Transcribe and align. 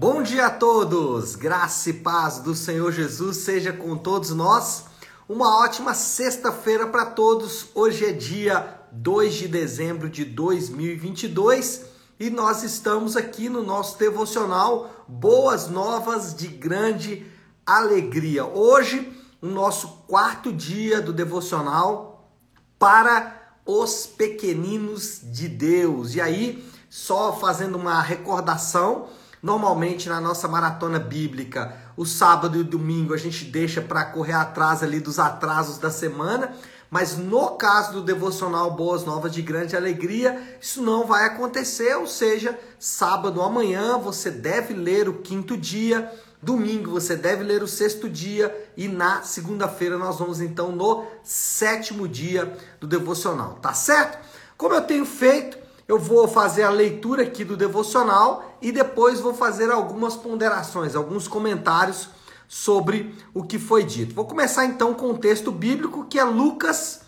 Bom 0.00 0.22
dia 0.22 0.46
a 0.46 0.50
todos, 0.50 1.36
graça 1.36 1.90
e 1.90 1.92
paz 1.92 2.38
do 2.38 2.54
Senhor 2.54 2.90
Jesus 2.90 3.36
seja 3.36 3.70
com 3.70 3.98
todos 3.98 4.30
nós. 4.30 4.86
Uma 5.28 5.58
ótima 5.58 5.92
sexta-feira 5.92 6.86
para 6.86 7.04
todos. 7.04 7.66
Hoje 7.74 8.06
é 8.06 8.10
dia 8.10 8.80
2 8.92 9.34
de 9.34 9.48
dezembro 9.48 10.08
de 10.08 10.24
2022 10.24 11.84
e 12.18 12.30
nós 12.30 12.62
estamos 12.62 13.14
aqui 13.14 13.50
no 13.50 13.62
nosso 13.62 13.98
devocional 13.98 15.04
Boas 15.06 15.68
Novas 15.68 16.34
de 16.34 16.48
Grande 16.48 17.26
Alegria. 17.66 18.46
Hoje, 18.46 19.12
o 19.42 19.48
nosso 19.48 19.86
quarto 20.08 20.50
dia 20.50 21.02
do 21.02 21.12
devocional 21.12 22.26
para 22.78 23.54
os 23.66 24.06
pequeninos 24.06 25.20
de 25.22 25.46
Deus. 25.46 26.14
E 26.14 26.22
aí, 26.22 26.66
só 26.88 27.36
fazendo 27.36 27.76
uma 27.76 28.00
recordação, 28.00 29.10
Normalmente 29.42 30.08
na 30.08 30.20
nossa 30.20 30.46
maratona 30.46 30.98
bíblica, 30.98 31.74
o 31.96 32.04
sábado 32.04 32.58
e 32.58 32.60
o 32.60 32.64
domingo 32.64 33.14
a 33.14 33.16
gente 33.16 33.44
deixa 33.44 33.80
para 33.80 34.04
correr 34.04 34.34
atrás 34.34 34.82
ali 34.82 35.00
dos 35.00 35.18
atrasos 35.18 35.78
da 35.78 35.90
semana, 35.90 36.54
mas 36.90 37.16
no 37.16 37.50
caso 37.52 37.92
do 37.92 38.02
devocional 38.02 38.72
Boas 38.72 39.04
Novas 39.04 39.32
de 39.32 39.40
Grande 39.40 39.76
Alegria, 39.76 40.58
isso 40.60 40.82
não 40.82 41.06
vai 41.06 41.24
acontecer, 41.24 41.94
ou 41.94 42.06
seja, 42.06 42.58
sábado 42.78 43.40
amanhã 43.40 43.96
você 43.96 44.30
deve 44.30 44.74
ler 44.74 45.08
o 45.08 45.18
quinto 45.18 45.56
dia, 45.56 46.12
domingo 46.42 46.90
você 46.90 47.16
deve 47.16 47.44
ler 47.44 47.62
o 47.62 47.68
sexto 47.68 48.08
dia 48.08 48.54
e 48.76 48.88
na 48.88 49.22
segunda-feira 49.22 49.96
nós 49.96 50.18
vamos 50.18 50.40
então 50.40 50.72
no 50.72 51.06
sétimo 51.22 52.08
dia 52.08 52.56
do 52.80 52.86
devocional, 52.86 53.54
tá 53.62 53.72
certo? 53.72 54.18
Como 54.56 54.74
eu 54.74 54.82
tenho 54.82 55.06
feito, 55.06 55.56
eu 55.90 55.98
vou 55.98 56.28
fazer 56.28 56.62
a 56.62 56.70
leitura 56.70 57.24
aqui 57.24 57.44
do 57.44 57.56
devocional 57.56 58.56
e 58.62 58.70
depois 58.70 59.18
vou 59.18 59.34
fazer 59.34 59.72
algumas 59.72 60.14
ponderações, 60.14 60.94
alguns 60.94 61.26
comentários 61.26 62.08
sobre 62.46 63.12
o 63.34 63.42
que 63.42 63.58
foi 63.58 63.82
dito. 63.82 64.14
Vou 64.14 64.24
começar 64.24 64.64
então 64.66 64.94
com 64.94 65.10
o 65.10 65.18
texto 65.18 65.50
bíblico 65.50 66.06
que 66.06 66.16
é 66.16 66.22
Lucas, 66.22 67.00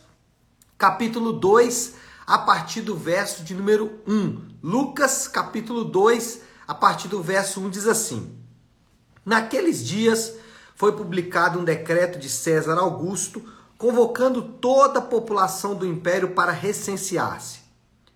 capítulo 0.76 1.32
2, 1.32 1.94
a 2.26 2.38
partir 2.38 2.80
do 2.80 2.96
verso 2.96 3.44
de 3.44 3.54
número 3.54 4.00
1. 4.04 4.48
Lucas, 4.60 5.28
capítulo 5.28 5.84
2, 5.84 6.40
a 6.66 6.74
partir 6.74 7.06
do 7.06 7.22
verso 7.22 7.60
1 7.60 7.70
diz 7.70 7.86
assim: 7.86 8.36
Naqueles 9.24 9.86
dias 9.86 10.34
foi 10.74 10.90
publicado 10.90 11.60
um 11.60 11.64
decreto 11.64 12.18
de 12.18 12.28
César 12.28 12.80
Augusto 12.80 13.44
convocando 13.78 14.42
toda 14.42 14.98
a 14.98 15.02
população 15.02 15.76
do 15.76 15.86
império 15.86 16.30
para 16.30 16.50
recensear-se. 16.50 17.62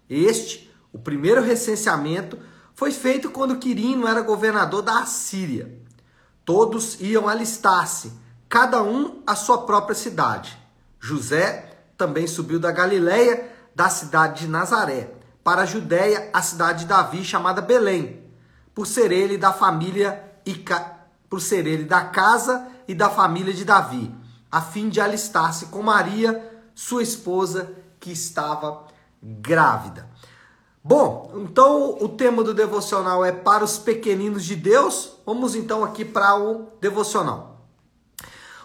Este, 0.08 0.65
o 0.96 0.98
primeiro 0.98 1.42
recenseamento, 1.42 2.38
foi 2.74 2.90
feito 2.90 3.30
quando 3.30 3.58
Quirino 3.58 4.08
era 4.08 4.22
governador 4.22 4.80
da 4.80 5.00
Assíria. 5.00 5.78
Todos 6.42 6.98
iam 7.00 7.28
alistar-se, 7.28 8.14
cada 8.48 8.82
um 8.82 9.22
à 9.26 9.34
sua 9.34 9.66
própria 9.66 9.94
cidade. 9.94 10.58
José 10.98 11.76
também 11.98 12.26
subiu 12.26 12.58
da 12.58 12.72
Galiléia, 12.72 13.46
da 13.74 13.90
cidade 13.90 14.46
de 14.46 14.48
Nazaré, 14.48 15.12
para 15.44 15.62
a 15.62 15.66
Judéia, 15.66 16.30
a 16.32 16.40
cidade 16.40 16.80
de 16.80 16.86
Davi, 16.86 17.22
chamada 17.22 17.60
Belém, 17.60 18.22
por 18.74 18.86
ser 18.86 19.12
ele 19.12 19.36
da 19.36 19.52
família 19.52 20.24
e 20.46 20.64
por 21.28 21.42
ser 21.42 21.66
ele 21.66 21.84
da 21.84 22.04
casa 22.04 22.68
e 22.88 22.94
da 22.94 23.10
família 23.10 23.52
de 23.52 23.66
Davi, 23.66 24.14
a 24.50 24.62
fim 24.62 24.88
de 24.88 24.98
alistar-se 24.98 25.66
com 25.66 25.82
Maria, 25.82 26.42
sua 26.74 27.02
esposa, 27.02 27.70
que 28.00 28.10
estava 28.10 28.86
grávida. 29.22 30.08
Bom, 30.88 31.32
então 31.34 31.98
o 32.00 32.08
tema 32.08 32.44
do 32.44 32.54
devocional 32.54 33.24
é 33.24 33.32
para 33.32 33.64
os 33.64 33.76
pequeninos 33.76 34.44
de 34.44 34.54
Deus. 34.54 35.14
Vamos 35.26 35.56
então 35.56 35.82
aqui 35.82 36.04
para 36.04 36.38
o 36.38 36.68
devocional. 36.80 37.66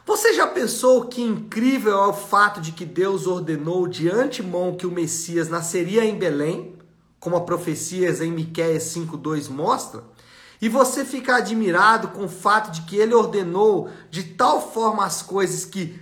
Você 0.05 0.31
já 0.31 0.45
pensou 0.45 1.05
que 1.05 1.19
incrível 1.19 1.97
é 1.97 2.07
o 2.07 2.13
fato 2.13 2.61
de 2.61 2.73
que 2.73 2.85
Deus 2.85 3.25
ordenou 3.25 3.87
de 3.87 4.07
antemão 4.07 4.75
que 4.75 4.85
o 4.85 4.91
Messias 4.91 5.49
nasceria 5.49 6.05
em 6.05 6.15
Belém, 6.15 6.77
como 7.19 7.35
a 7.35 7.41
profecia 7.41 8.11
em 8.23 8.31
Miqueias 8.31 8.83
5:2 8.83 9.49
mostra? 9.49 10.03
E 10.61 10.69
você 10.69 11.03
fica 11.03 11.37
admirado 11.37 12.09
com 12.09 12.25
o 12.25 12.29
fato 12.29 12.69
de 12.69 12.83
que 12.83 12.97
ele 12.97 13.15
ordenou 13.15 13.89
de 14.11 14.21
tal 14.21 14.61
forma 14.61 15.03
as 15.03 15.23
coisas 15.23 15.65
que 15.65 15.99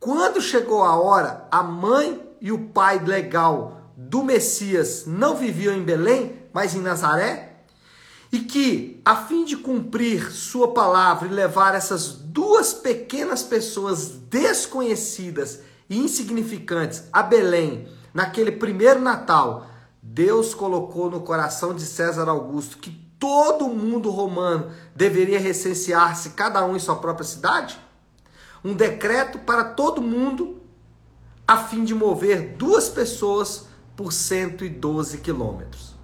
quando 0.00 0.40
chegou 0.40 0.82
a 0.82 0.98
hora, 0.98 1.46
a 1.50 1.62
mãe 1.62 2.26
e 2.40 2.50
o 2.50 2.68
pai 2.70 3.04
legal 3.04 3.77
do 4.00 4.22
Messias 4.22 5.06
não 5.08 5.34
viviam 5.34 5.74
em 5.74 5.82
Belém, 5.82 6.40
mas 6.52 6.72
em 6.72 6.80
Nazaré, 6.80 7.64
e 8.30 8.38
que, 8.38 9.00
a 9.04 9.16
fim 9.16 9.44
de 9.44 9.56
cumprir 9.56 10.30
sua 10.30 10.68
palavra 10.72 11.26
e 11.26 11.32
levar 11.32 11.74
essas 11.74 12.12
duas 12.12 12.72
pequenas 12.72 13.42
pessoas 13.42 14.10
desconhecidas 14.10 15.62
e 15.90 15.98
insignificantes 15.98 17.04
a 17.12 17.24
Belém, 17.24 17.88
naquele 18.14 18.52
primeiro 18.52 19.00
Natal, 19.00 19.66
Deus 20.00 20.54
colocou 20.54 21.10
no 21.10 21.22
coração 21.22 21.74
de 21.74 21.82
César 21.82 22.28
Augusto 22.28 22.78
que 22.78 22.92
todo 23.18 23.66
mundo 23.66 24.10
romano 24.10 24.70
deveria 24.94 25.40
recensear-se, 25.40 26.30
cada 26.30 26.64
um 26.64 26.76
em 26.76 26.78
sua 26.78 26.96
própria 26.96 27.26
cidade? 27.26 27.76
Um 28.64 28.74
decreto 28.74 29.40
para 29.40 29.64
todo 29.64 30.00
mundo, 30.00 30.62
a 31.48 31.56
fim 31.56 31.82
de 31.82 31.96
mover 31.96 32.54
duas 32.56 32.88
pessoas 32.88 33.67
por 33.98 34.12
112 34.12 35.18
quilômetros. 35.18 35.96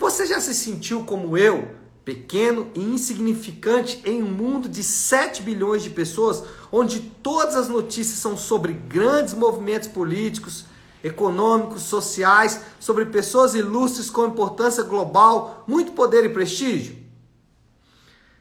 Você 0.00 0.26
já 0.26 0.40
se 0.40 0.52
sentiu 0.52 1.04
como 1.04 1.38
eu, 1.38 1.76
pequeno 2.04 2.72
e 2.74 2.80
insignificante 2.80 4.02
em 4.04 4.20
um 4.20 4.28
mundo 4.28 4.68
de 4.68 4.82
7 4.82 5.44
bilhões 5.44 5.84
de 5.84 5.90
pessoas, 5.90 6.42
onde 6.72 6.98
todas 6.98 7.54
as 7.54 7.68
notícias 7.68 8.18
são 8.18 8.36
sobre 8.36 8.72
grandes 8.72 9.32
movimentos 9.32 9.86
políticos, 9.86 10.64
econômicos, 11.04 11.82
sociais, 11.82 12.62
sobre 12.80 13.06
pessoas 13.06 13.54
ilustres 13.54 14.10
com 14.10 14.26
importância 14.26 14.82
global, 14.82 15.62
muito 15.68 15.92
poder 15.92 16.24
e 16.24 16.30
prestígio? 16.30 16.98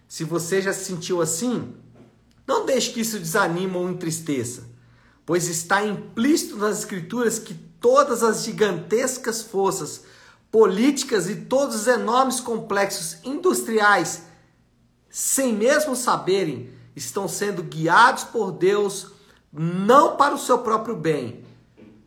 Se 0.07 0.23
você 0.23 0.63
já 0.63 0.73
se 0.73 0.85
sentiu 0.85 1.21
assim, 1.21 1.75
não 2.47 2.65
deixe 2.65 2.91
que 2.91 3.01
isso 3.01 3.19
desanime 3.19 3.75
ou 3.75 3.87
entristeça, 3.87 4.67
pois 5.27 5.47
está 5.47 5.85
implícito 5.85 6.57
nas 6.57 6.79
escrituras 6.79 7.37
que 7.37 7.66
todas 7.79 8.23
as 8.23 8.43
gigantescas 8.43 9.41
forças 9.41 10.03
políticas 10.51 11.29
e 11.29 11.35
todos 11.35 11.75
os 11.75 11.87
enormes 11.87 12.39
complexos 12.39 13.17
industriais, 13.23 14.23
sem 15.09 15.53
mesmo 15.53 15.95
saberem, 15.95 16.71
estão 16.95 17.27
sendo 17.27 17.61
guiados 17.63 18.23
por 18.23 18.51
Deus 18.51 19.11
não 19.51 20.15
para 20.17 20.35
o 20.35 20.39
seu 20.39 20.59
próprio 20.59 20.95
bem, 20.95 21.43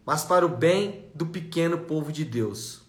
mas 0.04 0.24
para 0.24 0.44
o 0.44 0.48
bem 0.48 1.10
do 1.14 1.26
pequeno 1.26 1.78
povo 1.78 2.12
de 2.12 2.24
Deus. 2.24 2.80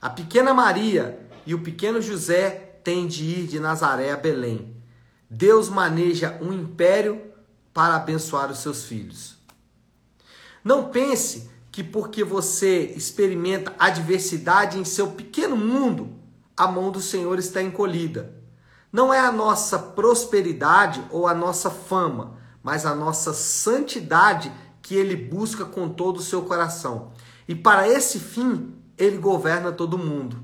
A 0.00 0.08
pequena 0.08 0.54
Maria 0.54 1.20
e 1.44 1.54
o 1.54 1.62
pequeno 1.62 2.00
José 2.00 2.50
têm 2.82 3.06
de 3.06 3.24
ir 3.24 3.46
de 3.46 3.60
Nazaré 3.60 4.10
a 4.12 4.16
Belém. 4.16 4.76
Deus 5.28 5.68
maneja 5.68 6.38
um 6.40 6.52
império 6.52 7.20
para 7.72 7.96
abençoar 7.96 8.50
os 8.50 8.58
seus 8.58 8.84
filhos. 8.84 9.36
Não 10.64 10.88
pense 10.88 11.50
que 11.80 11.84
porque 11.84 12.22
você 12.22 12.92
experimenta 12.94 13.74
adversidade 13.78 14.78
em 14.78 14.84
seu 14.84 15.12
pequeno 15.12 15.56
mundo, 15.56 16.10
a 16.54 16.68
mão 16.68 16.90
do 16.90 17.00
Senhor 17.00 17.38
está 17.38 17.62
encolhida. 17.62 18.34
Não 18.92 19.14
é 19.14 19.18
a 19.18 19.32
nossa 19.32 19.78
prosperidade 19.78 21.02
ou 21.10 21.26
a 21.26 21.32
nossa 21.32 21.70
fama, 21.70 22.34
mas 22.62 22.84
a 22.84 22.94
nossa 22.94 23.32
santidade 23.32 24.52
que 24.82 24.94
ele 24.94 25.16
busca 25.16 25.64
com 25.64 25.88
todo 25.88 26.18
o 26.18 26.22
seu 26.22 26.42
coração. 26.42 27.12
E 27.48 27.54
para 27.54 27.88
esse 27.88 28.18
fim, 28.18 28.74
ele 28.98 29.16
governa 29.16 29.72
todo 29.72 29.96
mundo. 29.96 30.36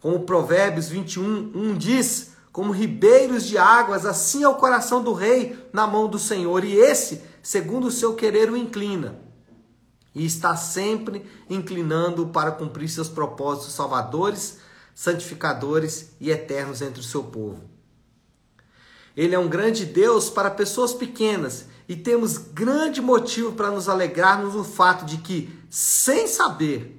Como 0.00 0.24
Provérbios 0.24 0.88
21, 0.88 1.52
1 1.54 1.74
diz: 1.76 2.32
como 2.50 2.72
ribeiros 2.72 3.46
de 3.46 3.56
águas, 3.56 4.04
assim 4.04 4.42
é 4.42 4.48
o 4.48 4.56
coração 4.56 5.04
do 5.04 5.12
rei 5.12 5.56
na 5.72 5.86
mão 5.86 6.08
do 6.08 6.18
Senhor, 6.18 6.64
e 6.64 6.74
esse, 6.74 7.22
segundo 7.40 7.86
o 7.86 7.92
seu 7.92 8.14
querer, 8.14 8.50
o 8.50 8.56
inclina 8.56 9.24
e 10.16 10.24
está 10.24 10.56
sempre 10.56 11.26
inclinando 11.48 12.28
para 12.28 12.50
cumprir 12.50 12.88
seus 12.88 13.06
propósitos 13.06 13.74
salvadores, 13.74 14.56
santificadores 14.94 16.12
e 16.18 16.30
eternos 16.30 16.80
entre 16.80 17.00
o 17.00 17.04
seu 17.04 17.24
povo. 17.24 17.62
Ele 19.14 19.34
é 19.34 19.38
um 19.38 19.46
grande 19.46 19.84
Deus 19.84 20.30
para 20.30 20.50
pessoas 20.50 20.94
pequenas 20.94 21.66
e 21.86 21.94
temos 21.94 22.38
grande 22.38 23.02
motivo 23.02 23.52
para 23.52 23.70
nos 23.70 23.90
alegrarmos 23.90 24.54
no 24.54 24.64
fato 24.64 25.04
de 25.04 25.18
que, 25.18 25.54
sem 25.68 26.26
saber, 26.26 26.98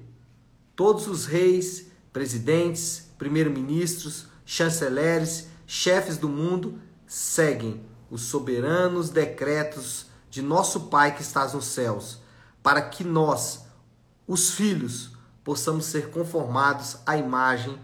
todos 0.76 1.08
os 1.08 1.26
reis, 1.26 1.86
presidentes, 2.12 3.10
primeiros-ministros, 3.18 4.28
chanceleres, 4.46 5.48
chefes 5.66 6.16
do 6.16 6.28
mundo 6.28 6.78
seguem 7.04 7.82
os 8.12 8.22
soberanos 8.22 9.10
decretos 9.10 10.06
de 10.30 10.40
nosso 10.40 10.82
Pai 10.82 11.16
que 11.16 11.22
estás 11.22 11.52
nos 11.52 11.64
céus 11.64 12.27
para 12.62 12.82
que 12.82 13.04
nós, 13.04 13.66
os 14.26 14.50
filhos, 14.50 15.10
possamos 15.42 15.86
ser 15.86 16.10
conformados 16.10 16.98
à 17.06 17.16
imagem 17.16 17.78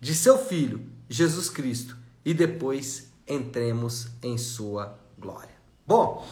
de 0.00 0.14
seu 0.14 0.38
filho, 0.38 0.84
Jesus 1.08 1.48
Cristo 1.48 1.96
e 2.24 2.34
depois 2.34 3.10
entremos 3.26 4.08
em 4.22 4.36
sua 4.36 4.98
glória. 5.18 5.54
Bom, 5.86 6.26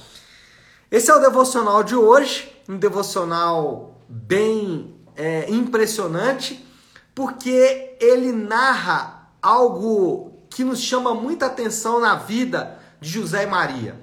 esse 0.90 1.10
é 1.10 1.14
o 1.14 1.20
devocional 1.20 1.82
de 1.82 1.96
hoje, 1.96 2.54
um 2.68 2.76
devocional 2.76 3.98
bem 4.08 4.94
é, 5.16 5.50
impressionante, 5.50 6.66
porque 7.14 7.96
ele 7.98 8.30
narra 8.30 9.30
algo 9.40 10.32
que 10.50 10.62
nos 10.64 10.80
chama 10.80 11.14
muita 11.14 11.46
atenção 11.46 11.98
na 11.98 12.14
vida 12.14 12.78
de 13.00 13.08
José 13.08 13.44
e 13.44 13.46
Maria. 13.46 13.98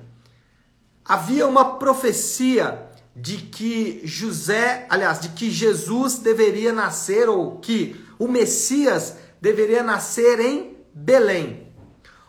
Havia 1.06 1.48
uma 1.48 1.76
profecia 1.76 2.90
de 3.16 3.38
que 3.38 4.02
José, 4.04 4.88
aliás, 4.90 5.20
de 5.20 5.30
que 5.30 5.52
Jesus 5.52 6.18
deveria 6.18 6.74
nascer 6.74 7.30
ou 7.30 7.58
que 7.58 8.04
o 8.18 8.28
Messias 8.28 9.18
deveria 9.40 9.84
nascer 9.84 10.40
em 10.40 10.78
Belém. 10.94 11.74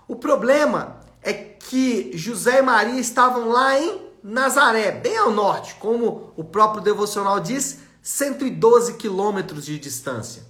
O 0.07 0.17
problema 0.17 1.01
é 1.23 1.33
que 1.33 2.11
José 2.15 2.59
e 2.59 2.63
Maria 2.63 3.01
estavam 3.01 3.49
lá 3.49 3.79
em 3.79 4.05
Nazaré, 4.23 4.91
bem 4.91 5.17
ao 5.17 5.31
norte, 5.31 5.75
como 5.77 6.33
o 6.37 6.45
próprio 6.45 6.83
devocional 6.83 7.41
diz, 7.41 7.81
112 8.03 8.95
quilômetros 8.95 9.65
de 9.65 9.79
distância. 9.79 10.45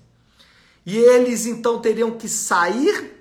E 0.84 0.96
eles 0.96 1.46
então 1.46 1.80
teriam 1.80 2.12
que 2.12 2.28
sair 2.28 3.12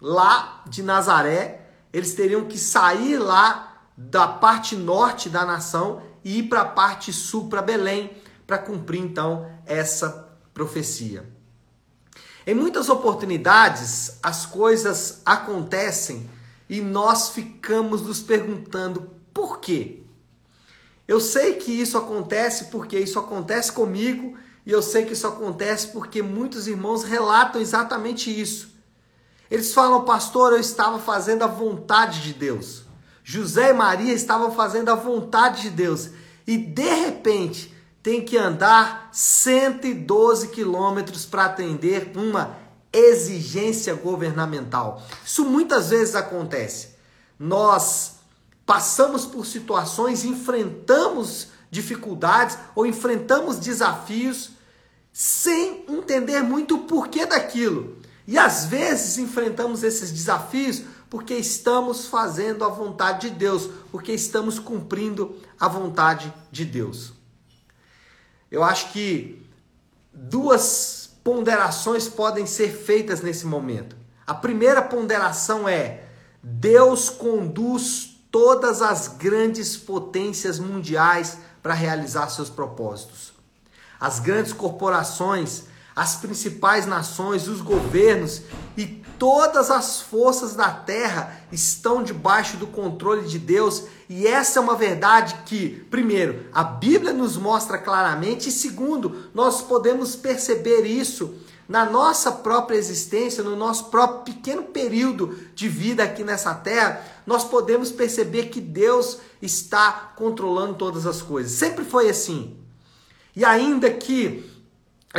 lá 0.00 0.62
de 0.66 0.82
Nazaré, 0.82 1.68
eles 1.92 2.14
teriam 2.14 2.44
que 2.44 2.56
sair 2.58 3.18
lá 3.18 3.84
da 3.96 4.26
parte 4.26 4.76
norte 4.76 5.28
da 5.28 5.44
nação 5.44 6.02
e 6.24 6.38
ir 6.38 6.42
para 6.44 6.62
a 6.62 6.66
parte 6.66 7.12
sul, 7.12 7.48
para 7.48 7.62
Belém, 7.62 8.10
para 8.46 8.58
cumprir 8.58 9.00
então 9.00 9.50
essa 9.66 10.28
profecia. 10.52 11.24
Em 12.46 12.54
muitas 12.54 12.88
oportunidades, 12.88 14.18
as 14.22 14.46
coisas 14.46 15.20
acontecem 15.24 16.28
e 16.68 16.80
nós 16.80 17.30
ficamos 17.30 18.02
nos 18.02 18.20
perguntando 18.20 19.10
por 19.32 19.60
quê. 19.60 20.02
Eu 21.06 21.20
sei 21.20 21.54
que 21.54 21.72
isso 21.72 21.98
acontece 21.98 22.66
porque 22.66 22.98
isso 22.98 23.18
acontece 23.18 23.72
comigo 23.72 24.36
e 24.64 24.70
eu 24.70 24.82
sei 24.82 25.04
que 25.04 25.12
isso 25.12 25.26
acontece 25.26 25.88
porque 25.88 26.22
muitos 26.22 26.66
irmãos 26.66 27.04
relatam 27.04 27.60
exatamente 27.60 28.30
isso. 28.30 28.70
Eles 29.50 29.74
falam, 29.74 30.04
pastor, 30.04 30.52
eu 30.52 30.60
estava 30.60 30.98
fazendo 30.98 31.42
a 31.42 31.48
vontade 31.48 32.22
de 32.22 32.32
Deus. 32.32 32.84
José 33.30 33.70
e 33.70 33.72
Maria 33.72 34.12
estavam 34.12 34.50
fazendo 34.50 34.88
a 34.88 34.96
vontade 34.96 35.62
de 35.62 35.70
Deus 35.70 36.10
e 36.44 36.56
de 36.56 36.82
repente 36.82 37.72
tem 38.02 38.24
que 38.24 38.36
andar 38.36 39.08
112 39.12 40.48
quilômetros 40.48 41.26
para 41.26 41.44
atender 41.44 42.10
uma 42.16 42.56
exigência 42.92 43.94
governamental. 43.94 45.00
Isso 45.24 45.44
muitas 45.44 45.90
vezes 45.90 46.16
acontece. 46.16 46.96
Nós 47.38 48.14
passamos 48.66 49.24
por 49.26 49.46
situações, 49.46 50.24
enfrentamos 50.24 51.50
dificuldades 51.70 52.58
ou 52.74 52.84
enfrentamos 52.84 53.60
desafios 53.60 54.50
sem 55.12 55.84
entender 55.88 56.42
muito 56.42 56.74
o 56.74 56.82
porquê 56.82 57.26
daquilo. 57.26 57.96
E 58.26 58.36
às 58.36 58.64
vezes 58.64 59.18
enfrentamos 59.18 59.84
esses 59.84 60.10
desafios 60.10 60.82
porque 61.10 61.34
estamos 61.34 62.06
fazendo 62.06 62.64
a 62.64 62.68
vontade 62.68 63.28
de 63.28 63.34
Deus, 63.34 63.68
porque 63.90 64.12
estamos 64.12 64.60
cumprindo 64.60 65.36
a 65.58 65.66
vontade 65.66 66.32
de 66.52 66.64
Deus. 66.64 67.12
Eu 68.48 68.62
acho 68.62 68.92
que 68.92 69.44
duas 70.12 71.10
ponderações 71.24 72.08
podem 72.08 72.46
ser 72.46 72.70
feitas 72.70 73.20
nesse 73.20 73.44
momento. 73.44 73.96
A 74.24 74.32
primeira 74.32 74.80
ponderação 74.80 75.68
é: 75.68 76.04
Deus 76.40 77.10
conduz 77.10 78.16
todas 78.30 78.80
as 78.80 79.08
grandes 79.08 79.76
potências 79.76 80.60
mundiais 80.60 81.38
para 81.60 81.74
realizar 81.74 82.28
seus 82.28 82.48
propósitos. 82.48 83.32
As 83.98 84.20
grandes 84.20 84.52
corporações, 84.52 85.64
as 85.94 86.16
principais 86.16 86.86
nações, 86.86 87.48
os 87.48 87.60
governos 87.60 88.42
e 88.76 89.00
todas 89.18 89.70
as 89.70 90.00
forças 90.00 90.54
da 90.54 90.70
terra 90.70 91.42
estão 91.52 92.02
debaixo 92.02 92.56
do 92.56 92.66
controle 92.66 93.28
de 93.28 93.38
Deus, 93.38 93.84
e 94.08 94.26
essa 94.26 94.58
é 94.58 94.62
uma 94.62 94.74
verdade 94.74 95.36
que, 95.44 95.86
primeiro, 95.90 96.46
a 96.52 96.64
Bíblia 96.64 97.12
nos 97.12 97.36
mostra 97.36 97.76
claramente, 97.76 98.48
e 98.48 98.52
segundo, 98.52 99.30
nós 99.34 99.60
podemos 99.60 100.16
perceber 100.16 100.86
isso 100.86 101.34
na 101.68 101.84
nossa 101.84 102.32
própria 102.32 102.76
existência, 102.76 103.44
no 103.44 103.54
nosso 103.54 103.90
próprio 103.90 104.34
pequeno 104.34 104.64
período 104.64 105.38
de 105.54 105.68
vida 105.68 106.02
aqui 106.02 106.24
nessa 106.24 106.52
terra, 106.52 107.00
nós 107.24 107.44
podemos 107.44 107.92
perceber 107.92 108.46
que 108.46 108.60
Deus 108.60 109.18
está 109.40 110.12
controlando 110.16 110.74
todas 110.74 111.06
as 111.06 111.22
coisas. 111.22 111.52
Sempre 111.52 111.84
foi 111.84 112.10
assim. 112.10 112.56
E 113.36 113.44
ainda 113.44 113.88
que 113.88 114.49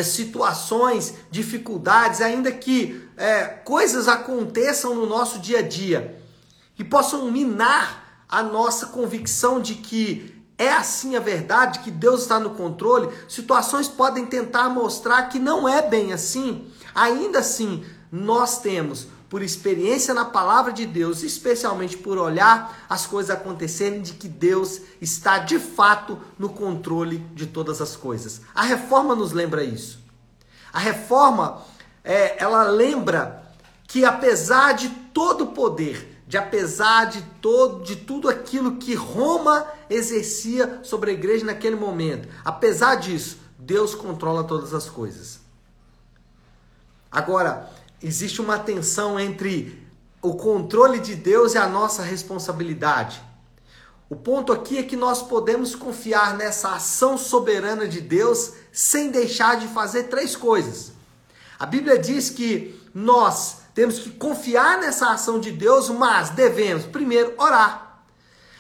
situações, 0.02 1.16
dificuldades, 1.30 2.22
ainda 2.22 2.52
que 2.52 3.02
é, 3.18 3.44
coisas 3.44 4.08
aconteçam 4.08 4.96
no 4.96 5.06
nosso 5.06 5.40
dia 5.40 5.60
a 5.60 5.62
dia 5.62 6.18
e 6.80 6.84
possam 6.84 7.30
minar 7.30 8.26
a 8.30 8.42
nossa 8.42 8.88
convicção 8.88 9.60
de 9.60 9.76
que 9.76 10.42
é 10.58 10.72
assim 10.72 11.16
a 11.16 11.20
verdade, 11.20 11.80
que 11.80 11.92
Deus 11.92 12.22
está 12.22 12.40
no 12.40 12.52
controle, 12.52 13.10
situações 13.28 13.88
podem 13.88 14.26
tentar 14.26 14.70
mostrar 14.70 15.24
que 15.24 15.40
não 15.40 15.68
é 15.68 15.82
bem 15.82 16.14
assim. 16.14 16.72
Ainda 16.96 17.40
assim, 17.40 17.84
nós 18.12 18.60
temos 18.62 19.08
por 19.32 19.42
experiência 19.42 20.14
na 20.14 20.26
palavra 20.26 20.74
de 20.74 20.86
Deus, 20.86 21.24
especialmente 21.24 21.96
por 21.96 22.18
olhar 22.18 22.86
as 22.90 23.08
coisas 23.08 23.34
acontecerem, 23.34 24.02
de 24.02 24.12
que 24.12 24.28
Deus 24.28 24.82
está 25.00 25.38
de 25.38 25.58
fato 25.58 26.20
no 26.38 26.50
controle 26.50 27.20
de 27.34 27.48
todas 27.48 27.80
as 27.80 27.96
coisas. 27.96 28.42
A 28.54 28.64
reforma 28.64 29.16
nos 29.16 29.32
lembra 29.32 29.64
isso. 29.64 30.02
A 30.74 30.80
reforma, 30.80 31.62
é, 32.04 32.44
ela 32.44 32.64
lembra 32.64 33.42
que 33.88 34.04
apesar 34.04 34.74
de 34.74 34.90
todo 35.14 35.46
o 35.46 35.52
poder, 35.54 36.22
de 36.28 36.38
apesar 36.38 37.06
de 37.06 37.22
todo, 37.42 37.86
de 37.86 37.96
tudo 37.96 38.28
aquilo 38.28 38.76
que 38.76 38.96
Roma 38.96 39.66
exercia 39.90 40.82
sobre 40.84 41.12
a 41.12 41.14
igreja 41.14 41.46
naquele 41.46 41.78
momento, 41.78 42.28
apesar 42.44 42.96
disso, 42.96 43.38
Deus 43.58 43.96
controla 43.96 44.44
todas 44.44 44.74
as 44.74 44.90
coisas. 44.90 45.40
Agora, 47.10 47.70
existe 48.02 48.42
uma 48.42 48.58
tensão 48.58 49.20
entre 49.20 49.80
o 50.22 50.36
controle 50.36 51.00
de 51.00 51.16
Deus 51.16 51.54
e 51.54 51.58
a 51.58 51.68
nossa 51.68 52.04
responsabilidade. 52.04 53.22
O 54.10 54.16
ponto 54.16 54.52
aqui 54.52 54.78
é 54.78 54.84
que 54.84 54.96
nós 54.96 55.22
podemos 55.22 55.74
confiar 55.74 56.36
nessa 56.36 56.76
ação 56.76 57.18
soberana 57.18 57.88
de 57.88 58.02
Deus 58.02 58.54
sem 58.72 59.10
deixar 59.10 59.58
de 59.58 59.68
fazer 59.68 60.04
três 60.04 60.36
coisas. 60.36 60.92
A 61.58 61.66
Bíblia 61.66 61.98
diz 61.98 62.30
que 62.30 62.80
nós 62.94 63.58
temos 63.74 64.00
que 64.00 64.10
confiar 64.10 64.80
nessa 64.80 65.12
ação 65.12 65.40
de 65.40 65.52
Deus, 65.52 65.90
mas 65.90 66.30
devemos, 66.30 66.86
primeiro, 66.86 67.34
orar. 67.38 68.04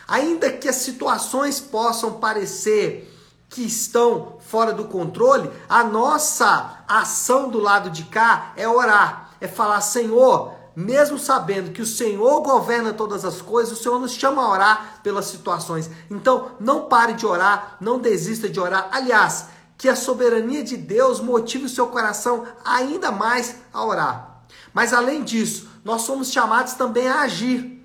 Ainda 0.07 0.51
que 0.51 0.69
as 0.69 0.77
situações 0.77 1.59
possam 1.59 2.13
parecer 2.13 3.11
que 3.49 3.63
estão 3.63 4.37
fora 4.39 4.71
do 4.71 4.85
controle, 4.85 5.51
a 5.67 5.83
nossa 5.83 6.83
ação 6.87 7.49
do 7.49 7.59
lado 7.59 7.89
de 7.89 8.03
cá 8.03 8.53
é 8.55 8.67
orar 8.67 9.30
é 9.41 9.47
falar: 9.47 9.81
Senhor, 9.81 10.53
mesmo 10.75 11.19
sabendo 11.19 11.71
que 11.71 11.81
o 11.81 11.85
Senhor 11.85 12.41
governa 12.41 12.93
todas 12.93 13.25
as 13.25 13.41
coisas, 13.41 13.77
o 13.77 13.83
Senhor 13.83 13.99
nos 13.99 14.13
chama 14.13 14.41
a 14.41 14.49
orar 14.49 14.99
pelas 15.03 15.25
situações. 15.25 15.89
Então, 16.09 16.51
não 16.59 16.85
pare 16.87 17.13
de 17.13 17.25
orar, 17.25 17.75
não 17.81 17.99
desista 17.99 18.47
de 18.47 18.59
orar. 18.59 18.87
Aliás, 18.91 19.47
que 19.77 19.89
a 19.89 19.95
soberania 19.95 20.63
de 20.63 20.77
Deus 20.77 21.19
motive 21.19 21.65
o 21.65 21.69
seu 21.69 21.87
coração 21.87 22.45
ainda 22.63 23.11
mais 23.11 23.55
a 23.73 23.83
orar. 23.83 24.43
Mas 24.73 24.93
além 24.93 25.23
disso, 25.23 25.67
nós 25.83 26.03
somos 26.03 26.31
chamados 26.31 26.73
também 26.73 27.07
a 27.07 27.21
agir. 27.21 27.79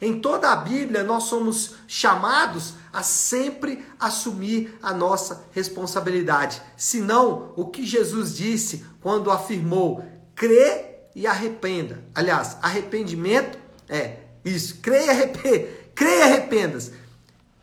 Em 0.00 0.20
toda 0.20 0.50
a 0.50 0.56
Bíblia, 0.56 1.04
nós 1.04 1.24
somos 1.24 1.74
chamados 1.86 2.74
a 2.92 3.02
sempre 3.02 3.86
assumir 3.98 4.76
a 4.82 4.92
nossa 4.92 5.44
responsabilidade. 5.52 6.60
Senão, 6.76 7.52
o 7.56 7.66
que 7.66 7.86
Jesus 7.86 8.36
disse 8.36 8.84
quando 9.00 9.30
afirmou: 9.30 10.04
crê 10.34 10.93
e 11.14 11.26
arrependa. 11.26 12.02
Aliás, 12.14 12.56
arrependimento 12.60 13.58
é 13.88 14.18
isso. 14.44 14.78
Creia, 14.80 15.10
arrependa, 15.10 15.68
creia 15.94 16.24
arrependas. 16.24 16.92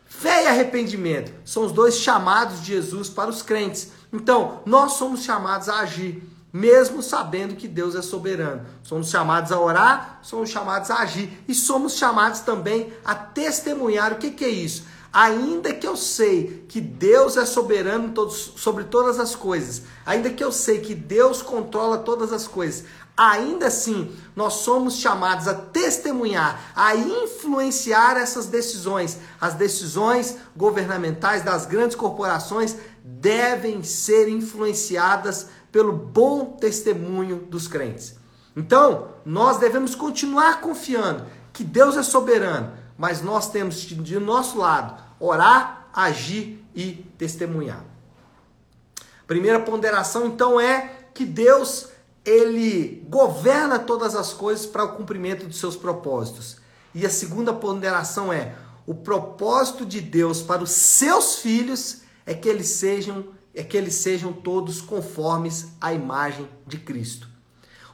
Fé 0.06 0.44
e 0.44 0.46
arrependimento 0.46 1.32
são 1.44 1.64
os 1.64 1.72
dois 1.72 1.96
chamados 1.96 2.60
de 2.60 2.66
Jesus 2.66 3.08
para 3.08 3.28
os 3.28 3.42
crentes. 3.42 3.90
Então, 4.12 4.62
nós 4.64 4.92
somos 4.92 5.22
chamados 5.24 5.68
a 5.68 5.80
agir, 5.80 6.22
mesmo 6.52 7.02
sabendo 7.02 7.56
que 7.56 7.66
Deus 7.66 7.96
é 7.96 8.02
soberano. 8.02 8.64
Somos 8.84 9.10
chamados 9.10 9.50
a 9.50 9.58
orar, 9.58 10.20
somos 10.22 10.50
chamados 10.50 10.90
a 10.90 10.98
agir 10.98 11.42
e 11.48 11.54
somos 11.54 11.96
chamados 11.96 12.40
também 12.40 12.92
a 13.04 13.14
testemunhar. 13.14 14.12
O 14.12 14.16
que, 14.16 14.30
que 14.30 14.44
é 14.44 14.48
isso? 14.48 14.84
Ainda 15.12 15.74
que 15.74 15.86
eu 15.86 15.94
sei 15.94 16.64
que 16.66 16.80
Deus 16.80 17.36
é 17.36 17.44
soberano 17.44 18.14
sobre 18.30 18.84
todas 18.84 19.20
as 19.20 19.34
coisas, 19.34 19.82
ainda 20.06 20.30
que 20.30 20.42
eu 20.42 20.50
sei 20.50 20.80
que 20.80 20.94
Deus 20.94 21.42
controla 21.42 21.98
todas 21.98 22.32
as 22.32 22.48
coisas, 22.48 22.84
ainda 23.14 23.66
assim 23.66 24.10
nós 24.34 24.54
somos 24.54 24.96
chamados 24.96 25.46
a 25.46 25.54
testemunhar, 25.54 26.72
a 26.74 26.96
influenciar 26.96 28.16
essas 28.16 28.46
decisões. 28.46 29.18
As 29.38 29.52
decisões 29.52 30.38
governamentais 30.56 31.42
das 31.42 31.66
grandes 31.66 31.94
corporações 31.94 32.76
devem 33.04 33.82
ser 33.82 34.28
influenciadas 34.28 35.48
pelo 35.70 35.92
bom 35.92 36.56
testemunho 36.58 37.36
dos 37.36 37.68
crentes. 37.68 38.16
Então, 38.56 39.08
nós 39.24 39.58
devemos 39.58 39.94
continuar 39.94 40.60
confiando 40.60 41.26
que 41.52 41.64
Deus 41.64 41.96
é 41.96 42.02
soberano, 42.02 42.72
mas 43.02 43.20
nós 43.20 43.50
temos 43.50 43.80
de 43.80 44.16
nosso 44.20 44.58
lado 44.58 45.02
orar, 45.18 45.88
agir 45.92 46.64
e 46.72 47.04
testemunhar. 47.18 47.84
Primeira 49.26 49.58
ponderação 49.58 50.24
então 50.28 50.60
é 50.60 51.08
que 51.12 51.24
Deus 51.24 51.88
ele 52.24 53.04
governa 53.08 53.80
todas 53.80 54.14
as 54.14 54.32
coisas 54.32 54.66
para 54.66 54.84
o 54.84 54.92
cumprimento 54.92 55.46
dos 55.46 55.58
seus 55.58 55.74
propósitos. 55.74 56.58
E 56.94 57.04
a 57.04 57.10
segunda 57.10 57.52
ponderação 57.52 58.32
é 58.32 58.54
o 58.86 58.94
propósito 58.94 59.84
de 59.84 60.00
Deus 60.00 60.40
para 60.40 60.62
os 60.62 60.70
seus 60.70 61.38
filhos 61.38 62.02
é 62.24 62.34
que 62.34 62.48
eles 62.48 62.68
sejam 62.68 63.30
é 63.52 63.64
que 63.64 63.76
eles 63.76 63.96
sejam 63.96 64.32
todos 64.32 64.80
conformes 64.80 65.72
à 65.80 65.92
imagem 65.92 66.48
de 66.68 66.78
Cristo. 66.78 67.31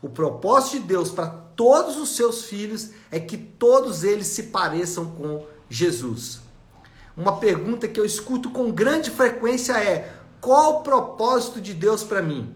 O 0.01 0.09
propósito 0.09 0.81
de 0.81 0.87
Deus 0.87 1.11
para 1.11 1.27
todos 1.27 1.97
os 1.97 2.15
seus 2.15 2.45
filhos 2.45 2.91
é 3.11 3.19
que 3.19 3.37
todos 3.37 4.05
eles 4.05 4.29
se 4.29 4.45
pareçam 4.45 5.07
com 5.07 5.45
Jesus. 5.69 6.41
Uma 7.17 7.39
pergunta 7.39 7.89
que 7.89 7.99
eu 7.99 8.05
escuto 8.05 8.51
com 8.51 8.71
grande 8.71 9.11
frequência 9.11 9.73
é: 9.73 10.15
qual 10.41 10.77
o 10.77 10.83
propósito 10.83 11.61
de 11.61 11.75
Deus 11.75 12.05
para 12.05 12.23
mim? 12.23 12.55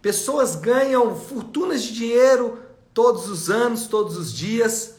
Pessoas 0.00 0.54
ganham 0.54 1.16
fortunas 1.16 1.82
de 1.82 1.92
dinheiro 1.92 2.60
todos 2.94 3.28
os 3.28 3.50
anos, 3.50 3.88
todos 3.88 4.16
os 4.16 4.32
dias, 4.32 4.94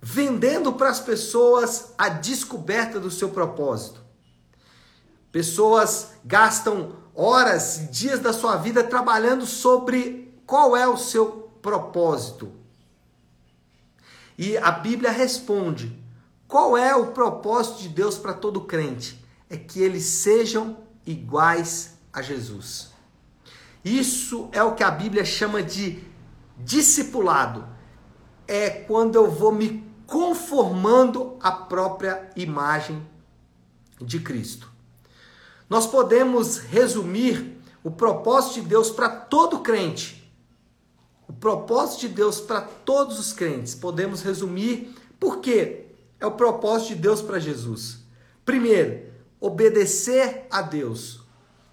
vendendo 0.00 0.72
para 0.72 0.88
as 0.88 1.00
pessoas 1.00 1.92
a 1.98 2.08
descoberta 2.08 2.98
do 2.98 3.10
seu 3.10 3.28
propósito. 3.28 4.02
Pessoas 5.30 6.12
gastam 6.24 6.96
horas, 7.14 7.88
dias 7.90 8.20
da 8.20 8.32
sua 8.32 8.56
vida 8.56 8.82
trabalhando 8.82 9.44
sobre 9.44 10.23
qual 10.46 10.76
é 10.76 10.86
o 10.86 10.96
seu 10.96 11.50
propósito? 11.62 12.52
E 14.36 14.56
a 14.58 14.70
Bíblia 14.70 15.10
responde: 15.10 15.98
qual 16.46 16.76
é 16.76 16.94
o 16.94 17.12
propósito 17.12 17.82
de 17.82 17.88
Deus 17.88 18.18
para 18.18 18.34
todo 18.34 18.62
crente? 18.62 19.24
É 19.48 19.56
que 19.56 19.80
eles 19.80 20.04
sejam 20.04 20.78
iguais 21.06 21.96
a 22.12 22.20
Jesus. 22.20 22.92
Isso 23.84 24.48
é 24.52 24.62
o 24.62 24.74
que 24.74 24.82
a 24.82 24.90
Bíblia 24.90 25.24
chama 25.24 25.62
de 25.62 26.02
discipulado. 26.58 27.66
É 28.46 28.68
quando 28.70 29.16
eu 29.16 29.30
vou 29.30 29.52
me 29.52 29.84
conformando 30.06 31.36
à 31.40 31.50
própria 31.50 32.30
imagem 32.36 33.06
de 34.00 34.20
Cristo. 34.20 34.70
Nós 35.68 35.86
podemos 35.86 36.58
resumir 36.58 37.58
o 37.82 37.90
propósito 37.90 38.62
de 38.62 38.68
Deus 38.68 38.90
para 38.90 39.08
todo 39.08 39.60
crente 39.60 40.23
o 41.28 41.32
propósito 41.32 42.00
de 42.00 42.08
Deus 42.08 42.40
para 42.40 42.60
todos 42.60 43.18
os 43.18 43.32
crentes, 43.32 43.74
podemos 43.74 44.22
resumir 44.22 44.94
por 45.18 45.38
quê? 45.38 45.86
É 46.20 46.26
o 46.26 46.32
propósito 46.32 46.94
de 46.94 46.96
Deus 46.96 47.22
para 47.22 47.38
Jesus. 47.38 47.98
Primeiro, 48.44 49.04
obedecer 49.40 50.46
a 50.50 50.60
Deus. 50.60 51.20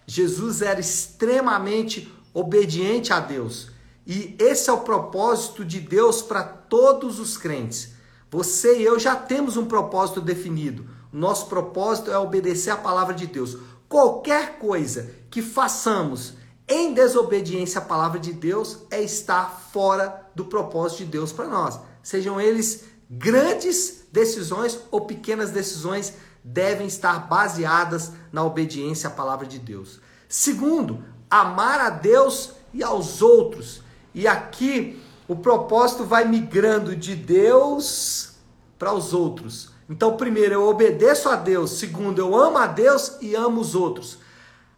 Jesus 0.08 0.62
era 0.62 0.80
extremamente 0.80 2.14
obediente 2.34 3.14
a 3.14 3.20
Deus. 3.20 3.70
E 4.06 4.36
esse 4.40 4.70
é 4.70 4.74
o 4.74 4.82
propósito 4.82 5.64
de 5.64 5.80
Deus 5.80 6.22
para 6.22 6.44
todos 6.44 7.20
os 7.20 7.38
crentes. 7.38 7.94
Você 8.30 8.80
e 8.80 8.84
eu 8.84 8.98
já 8.98 9.16
temos 9.16 9.58
um 9.58 9.66
propósito 9.66 10.22
definido. 10.22 10.86
Nosso 11.12 11.48
propósito 11.48 12.10
é 12.10 12.18
obedecer 12.18 12.72
a 12.72 12.78
palavra 12.78 13.14
de 13.14 13.28
Deus. 13.28 13.58
Qualquer 13.90 14.58
coisa 14.58 15.12
que 15.30 15.42
façamos 15.42 16.34
em 16.72 16.94
desobediência 16.94 17.80
à 17.80 17.84
palavra 17.84 18.18
de 18.18 18.32
Deus 18.32 18.80
é 18.90 19.02
estar 19.02 19.68
fora 19.74 20.26
do 20.34 20.46
propósito 20.46 21.00
de 21.00 21.06
Deus 21.06 21.34
para 21.34 21.50
nós. 21.50 21.78
Sejam 22.02 22.40
eles 22.40 22.86
grandes 23.10 24.06
decisões 24.10 24.80
ou 24.90 25.02
pequenas 25.02 25.52
decisões, 25.52 26.14
devem 26.42 26.88
estar 26.88 27.28
baseadas 27.28 28.14
na 28.32 28.46
obediência 28.46 29.10
à 29.10 29.12
palavra 29.12 29.46
de 29.46 29.60
Deus. 29.60 30.00
Segundo, 30.30 31.04
amar 31.30 31.82
a 31.82 31.90
Deus 31.90 32.54
e 32.74 32.82
aos 32.82 33.22
outros. 33.22 33.82
E 34.14 34.26
aqui 34.26 35.04
o 35.28 35.36
propósito 35.36 36.06
vai 36.06 36.24
migrando 36.24 36.96
de 36.96 37.16
Deus 37.16 38.36
para 38.80 38.94
os 38.94 39.14
outros. 39.14 39.72
Então, 39.90 40.16
primeiro, 40.16 40.54
eu 40.54 40.70
obedeço 40.70 41.28
a 41.28 41.36
Deus. 41.36 41.72
Segundo, 41.72 42.20
eu 42.20 42.34
amo 42.34 42.58
a 42.58 42.66
Deus 42.66 43.18
e 43.20 43.36
amo 43.36 43.60
os 43.60 43.76
outros. 43.76 44.20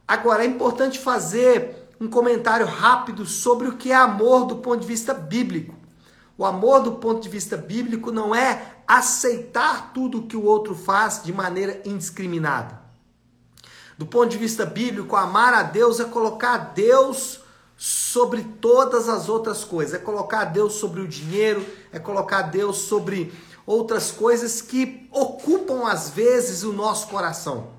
Agora, 0.07 0.43
é 0.43 0.47
importante 0.47 0.97
fazer 0.97 1.82
um 2.03 2.10
comentário 2.10 2.65
rápido 2.65 3.25
sobre 3.25 3.69
o 3.69 3.77
que 3.77 3.91
é 3.91 3.95
amor 3.95 4.45
do 4.45 4.57
ponto 4.57 4.81
de 4.81 4.88
vista 4.88 5.13
bíblico. 5.13 5.74
O 6.38 6.43
amor 6.43 6.81
do 6.81 6.93
ponto 6.93 7.22
de 7.22 7.29
vista 7.29 7.55
bíblico 7.55 8.12
não 8.12 8.36
é 8.36 8.74
aceitar 8.86 9.93
tudo 9.93 10.24
que 10.24 10.36
o 10.36 10.43
outro 10.43 10.75
faz 10.75 11.24
de 11.24 11.31
maneira 11.31 11.81
indiscriminada. 11.86 12.81
Do 13.98 14.05
ponto 14.05 14.29
de 14.29 14.38
vista 14.38 14.65
bíblico, 14.65 15.15
amar 15.15 15.53
a 15.53 15.63
Deus 15.63 16.01
é 16.01 16.03
colocar 16.03 16.57
Deus 16.74 17.39
sobre 17.77 18.43
todas 18.60 19.07
as 19.07 19.29
outras 19.29 19.63
coisas, 19.63 19.93
é 19.93 20.00
colocar 20.00 20.45
Deus 20.45 20.74
sobre 20.74 21.00
o 21.00 21.07
dinheiro, 21.07 21.65
é 21.91 22.00
colocar 22.00 22.41
Deus 22.43 22.79
sobre 22.79 23.33
outras 23.65 24.12
coisas 24.12 24.62
que 24.62 25.07
ocupam 25.10 25.88
às 25.88 26.10
vezes 26.10 26.63
o 26.63 26.74
nosso 26.74 27.07
coração. 27.07 27.72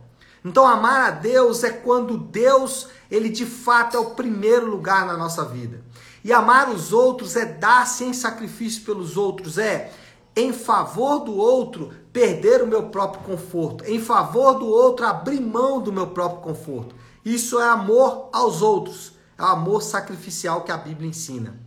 Então, 0.44 0.66
amar 0.66 1.00
a 1.00 1.10
Deus 1.10 1.64
é 1.64 1.70
quando 1.70 2.18
Deus, 2.18 2.88
ele 3.14 3.28
de 3.28 3.46
fato 3.46 3.96
é 3.96 4.00
o 4.00 4.10
primeiro 4.10 4.70
lugar 4.70 5.06
na 5.06 5.16
nossa 5.16 5.44
vida. 5.44 5.82
E 6.22 6.32
amar 6.32 6.68
os 6.70 6.92
outros 6.92 7.36
é 7.36 7.44
dar-se 7.44 8.04
em 8.04 8.12
sacrifício 8.12 8.82
pelos 8.82 9.16
outros, 9.16 9.58
é 9.58 9.92
em 10.36 10.52
favor 10.52 11.20
do 11.20 11.36
outro 11.36 11.92
perder 12.12 12.62
o 12.62 12.66
meu 12.66 12.88
próprio 12.88 13.22
conforto, 13.22 13.84
em 13.84 14.00
favor 14.00 14.54
do 14.54 14.66
outro 14.66 15.06
abrir 15.06 15.40
mão 15.40 15.80
do 15.80 15.92
meu 15.92 16.08
próprio 16.08 16.40
conforto. 16.40 16.94
Isso 17.24 17.60
é 17.60 17.68
amor 17.68 18.30
aos 18.32 18.62
outros, 18.62 19.12
é 19.38 19.42
o 19.42 19.46
amor 19.46 19.82
sacrificial 19.82 20.62
que 20.62 20.72
a 20.72 20.76
Bíblia 20.76 21.08
ensina. 21.08 21.60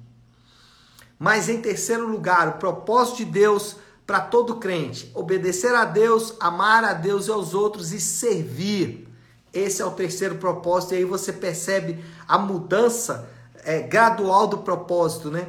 Mas 1.17 1.49
em 1.49 1.61
terceiro 1.61 2.07
lugar, 2.07 2.47
o 2.49 2.59
propósito 2.59 3.17
de 3.17 3.25
Deus 3.25 3.77
para 4.05 4.19
todo 4.19 4.57
crente: 4.57 5.11
obedecer 5.15 5.73
a 5.73 5.85
Deus, 5.85 6.35
amar 6.39 6.83
a 6.83 6.93
Deus 6.93 7.27
e 7.27 7.31
aos 7.31 7.53
outros 7.53 7.91
e 7.93 7.99
servir. 7.99 9.06
Esse 9.53 9.81
é 9.81 9.85
o 9.85 9.91
terceiro 9.91 10.35
propósito, 10.35 10.93
e 10.93 10.97
aí 10.97 11.05
você 11.05 11.31
percebe 11.31 12.03
a 12.27 12.37
mudança 12.37 13.29
é, 13.63 13.81
gradual 13.81 14.47
do 14.47 14.59
propósito, 14.59 15.31
né? 15.31 15.47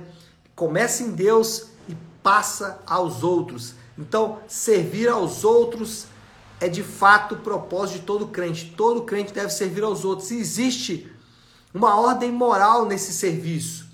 Começa 0.54 1.02
em 1.02 1.10
Deus 1.10 1.66
e 1.88 1.96
passa 2.22 2.80
aos 2.86 3.22
outros. 3.22 3.74
Então, 3.96 4.38
servir 4.46 5.08
aos 5.08 5.44
outros 5.44 6.06
é 6.60 6.68
de 6.68 6.82
fato 6.82 7.34
o 7.34 7.38
propósito 7.38 8.00
de 8.00 8.06
todo 8.06 8.28
crente. 8.28 8.74
Todo 8.76 9.02
crente 9.02 9.32
deve 9.32 9.50
servir 9.50 9.84
aos 9.84 10.04
outros. 10.04 10.30
E 10.30 10.38
existe 10.38 11.12
uma 11.72 12.00
ordem 12.00 12.32
moral 12.32 12.86
nesse 12.86 13.12
serviço. 13.12 13.88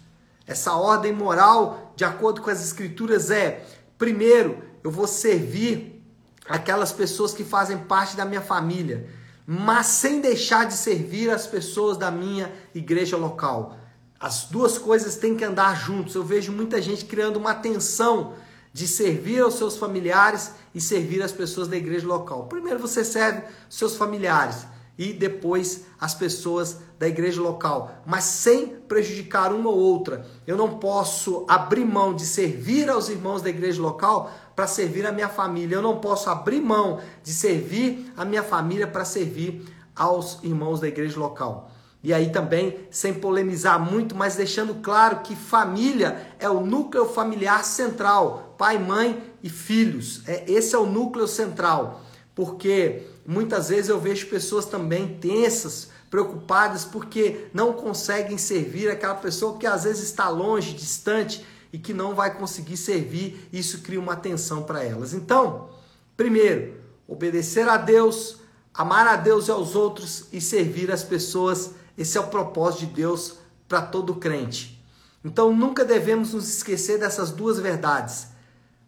Essa 0.46 0.74
ordem 0.74 1.12
moral, 1.12 1.92
de 1.96 2.04
acordo 2.04 2.40
com 2.42 2.50
as 2.50 2.62
escrituras, 2.62 3.30
é 3.30 3.64
Primeiro, 3.98 4.62
eu 4.82 4.90
vou 4.90 5.06
servir 5.06 6.02
aquelas 6.48 6.92
pessoas 6.92 7.32
que 7.32 7.44
fazem 7.44 7.78
parte 7.78 8.16
da 8.16 8.24
minha 8.24 8.42
família, 8.42 9.08
mas 9.46 9.86
sem 9.86 10.20
deixar 10.20 10.66
de 10.66 10.74
servir 10.74 11.30
as 11.30 11.46
pessoas 11.46 11.96
da 11.96 12.10
minha 12.10 12.52
igreja 12.74 13.16
local. 13.16 13.76
As 14.18 14.44
duas 14.44 14.78
coisas 14.78 15.16
têm 15.16 15.36
que 15.36 15.44
andar 15.44 15.76
juntos. 15.76 16.14
Eu 16.14 16.24
vejo 16.24 16.50
muita 16.50 16.80
gente 16.80 17.04
criando 17.04 17.36
uma 17.36 17.54
tensão 17.54 18.34
de 18.72 18.88
servir 18.88 19.40
aos 19.40 19.54
seus 19.54 19.76
familiares 19.76 20.52
e 20.74 20.80
servir 20.80 21.22
as 21.22 21.32
pessoas 21.32 21.68
da 21.68 21.76
igreja 21.76 22.06
local. 22.06 22.46
Primeiro 22.46 22.78
você 22.78 23.04
serve 23.04 23.42
os 23.68 23.76
seus 23.76 23.96
familiares 23.96 24.66
e 24.96 25.12
depois 25.12 25.84
as 26.00 26.14
pessoas 26.14 26.78
da 26.98 27.08
igreja 27.08 27.42
local, 27.42 28.02
mas 28.06 28.24
sem 28.24 28.68
prejudicar 28.68 29.52
uma 29.52 29.68
ou 29.68 29.76
outra. 29.76 30.24
Eu 30.46 30.56
não 30.56 30.78
posso 30.78 31.44
abrir 31.48 31.84
mão 31.84 32.14
de 32.14 32.24
servir 32.24 32.88
aos 32.88 33.08
irmãos 33.08 33.42
da 33.42 33.50
igreja 33.50 33.82
local 33.82 34.32
para 34.54 34.66
servir 34.66 35.04
a 35.06 35.12
minha 35.12 35.28
família. 35.28 35.76
Eu 35.76 35.82
não 35.82 35.98
posso 35.98 36.30
abrir 36.30 36.60
mão 36.60 37.00
de 37.22 37.32
servir 37.32 38.12
a 38.16 38.24
minha 38.24 38.42
família 38.42 38.86
para 38.86 39.04
servir 39.04 39.64
aos 39.94 40.38
irmãos 40.42 40.80
da 40.80 40.88
igreja 40.88 41.18
local. 41.18 41.70
E 42.04 42.12
aí 42.12 42.30
também, 42.30 42.78
sem 42.90 43.14
polemizar 43.14 43.80
muito, 43.80 44.14
mas 44.14 44.36
deixando 44.36 44.74
claro 44.74 45.20
que 45.20 45.34
família 45.34 46.34
é 46.38 46.48
o 46.50 46.60
núcleo 46.60 47.06
familiar 47.06 47.64
central, 47.64 48.54
pai, 48.58 48.78
mãe 48.78 49.22
e 49.42 49.48
filhos. 49.48 50.22
É, 50.28 50.44
esse 50.46 50.74
é 50.74 50.78
o 50.78 50.84
núcleo 50.84 51.26
central. 51.26 52.02
Porque 52.34 53.02
muitas 53.26 53.68
vezes 53.68 53.88
eu 53.88 54.00
vejo 54.00 54.26
pessoas 54.28 54.66
também 54.66 55.18
tensas, 55.18 55.88
preocupadas 56.10 56.84
porque 56.84 57.46
não 57.52 57.72
conseguem 57.72 58.38
servir 58.38 58.88
aquela 58.88 59.14
pessoa 59.14 59.58
que 59.58 59.66
às 59.66 59.84
vezes 59.84 60.04
está 60.04 60.28
longe, 60.28 60.74
distante 60.74 61.44
e 61.72 61.78
que 61.78 61.92
não 61.92 62.14
vai 62.14 62.36
conseguir 62.36 62.76
servir, 62.76 63.48
isso 63.52 63.80
cria 63.82 63.98
uma 63.98 64.14
tensão 64.14 64.62
para 64.62 64.84
elas. 64.84 65.12
Então, 65.12 65.70
primeiro, 66.16 66.74
obedecer 67.06 67.68
a 67.68 67.76
Deus, 67.76 68.36
amar 68.72 69.06
a 69.08 69.16
Deus 69.16 69.48
e 69.48 69.50
aos 69.50 69.74
outros 69.74 70.26
e 70.32 70.40
servir 70.40 70.92
as 70.92 71.02
pessoas, 71.02 71.72
esse 71.98 72.16
é 72.16 72.20
o 72.20 72.28
propósito 72.28 72.86
de 72.86 72.94
Deus 72.94 73.38
para 73.68 73.82
todo 73.82 74.14
crente. 74.14 74.80
Então, 75.24 75.52
nunca 75.52 75.84
devemos 75.84 76.34
nos 76.34 76.48
esquecer 76.48 76.98
dessas 76.98 77.30
duas 77.30 77.58
verdades. 77.58 78.28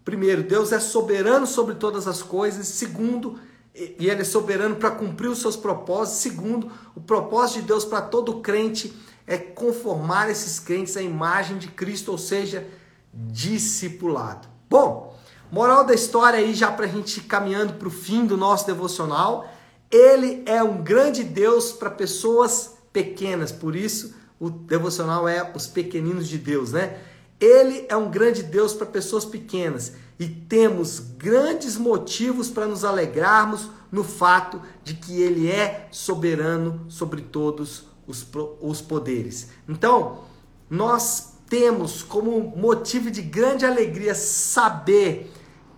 Primeiro, 0.06 0.44
Deus 0.44 0.70
é 0.70 0.78
soberano 0.78 1.48
sobre 1.48 1.74
todas 1.74 2.06
as 2.06 2.22
coisas. 2.22 2.68
Segundo, 2.68 3.40
e 3.74 4.08
ele 4.08 4.22
é 4.22 4.24
soberano 4.24 4.76
para 4.76 4.92
cumprir 4.92 5.26
os 5.26 5.40
seus 5.40 5.56
propósitos. 5.56 6.22
Segundo, 6.22 6.70
o 6.94 7.00
propósito 7.00 7.60
de 7.60 7.66
Deus 7.66 7.84
para 7.84 8.00
todo 8.00 8.40
crente 8.40 8.96
é 9.26 9.36
conformar 9.36 10.30
esses 10.30 10.60
crentes 10.60 10.96
à 10.96 11.02
imagem 11.02 11.58
de 11.58 11.66
Cristo, 11.66 12.12
ou 12.12 12.18
seja, 12.18 12.64
discipulado. 13.12 14.46
Bom, 14.70 15.18
moral 15.50 15.84
da 15.84 15.92
história 15.92 16.38
aí, 16.38 16.54
já 16.54 16.70
para 16.70 16.86
a 16.86 16.88
gente 16.88 17.16
ir 17.16 17.24
caminhando 17.24 17.72
para 17.72 17.88
o 17.88 17.90
fim 17.90 18.24
do 18.24 18.36
nosso 18.36 18.64
devocional, 18.64 19.52
ele 19.90 20.44
é 20.46 20.62
um 20.62 20.84
grande 20.84 21.24
Deus 21.24 21.72
para 21.72 21.90
pessoas 21.90 22.76
pequenas, 22.92 23.50
por 23.50 23.74
isso 23.74 24.14
o 24.38 24.50
devocional 24.50 25.26
é 25.26 25.50
os 25.52 25.66
pequeninos 25.66 26.28
de 26.28 26.38
Deus, 26.38 26.70
né? 26.70 26.96
Ele 27.40 27.86
é 27.88 27.96
um 27.96 28.10
grande 28.10 28.42
Deus 28.42 28.72
para 28.72 28.86
pessoas 28.86 29.24
pequenas 29.24 29.92
e 30.18 30.26
temos 30.26 30.98
grandes 30.98 31.76
motivos 31.76 32.48
para 32.48 32.66
nos 32.66 32.84
alegrarmos 32.84 33.68
no 33.92 34.02
fato 34.02 34.60
de 34.82 34.94
que 34.94 35.20
Ele 35.20 35.50
é 35.50 35.88
soberano 35.90 36.86
sobre 36.88 37.20
todos 37.20 37.84
os, 38.06 38.26
os 38.60 38.80
poderes. 38.80 39.48
Então, 39.68 40.24
nós 40.68 41.34
temos 41.48 42.02
como 42.02 42.40
motivo 42.56 43.10
de 43.10 43.22
grande 43.22 43.64
alegria 43.64 44.14
saber 44.14 45.30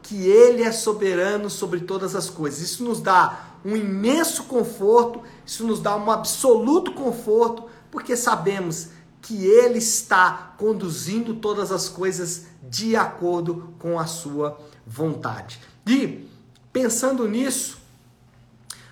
que 0.03 0.27
Ele 0.27 0.63
é 0.63 0.73
soberano 0.73 1.51
sobre 1.51 1.81
todas 1.81 2.15
as 2.15 2.31
coisas. 2.31 2.61
Isso 2.61 2.85
nos 2.85 3.01
dá 3.01 3.57
um 3.65 3.77
imenso 3.77 4.45
conforto, 4.45 5.23
isso 5.45 5.67
nos 5.67 5.81
dá 5.81 5.97
um 5.97 6.11
absoluto 6.11 6.93
conforto, 6.93 7.65
porque 7.91 8.17
sabemos 8.17 8.89
que 9.21 9.45
Ele 9.47 9.79
está 9.79 10.55
conduzindo 10.57 11.35
todas 11.37 11.73
as 11.73 11.89
coisas 11.89 12.47
de 12.63 12.97
acordo 12.97 13.75
com 13.79 13.99
a 13.99 14.07
Sua 14.07 14.59
vontade. 14.87 15.61
E 15.87 16.29
pensando 16.73 17.27
nisso, 17.29 17.79